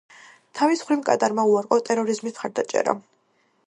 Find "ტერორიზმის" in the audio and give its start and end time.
1.91-2.39